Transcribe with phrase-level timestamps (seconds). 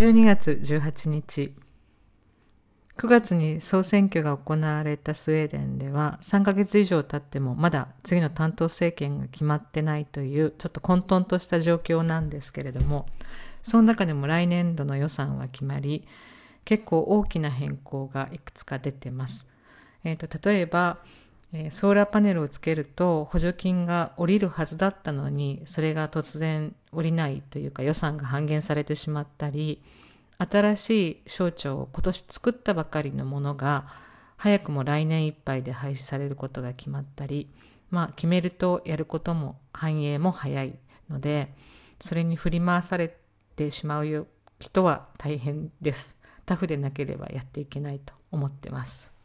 [0.00, 1.52] 12月18日
[2.96, 13.04] 9月に総選挙が行われたスウェーデンでは3ヶ月以上経ってもまだ次の担当政権が決まってないというちょっと混沌とした状況なんですけれども
[13.60, 16.06] その中でも来年度の予算は決まり
[16.64, 19.48] 結構大きな変更がいくつか出てます。
[20.04, 20.98] えーと、例えば、
[21.52, 29.82] え、ソーラーパネルをつけると補助金が下りるはずだったのにそれが突然下りないというか予算が半減されてしまったり
[30.38, 33.86] 新しい省庁を今年作ったばかりのものが
[34.36, 37.50] 早くも来年いっぱいで廃止されることが決まったり
[37.90, 40.78] まあ決めるとやることも反映も早い
[41.10, 41.52] ので
[41.98, 43.14] それに振り回され
[43.56, 44.26] てしまう
[44.58, 46.16] 人は大変です。
[46.46, 49.19] タフでなければやっていけないと思ってます。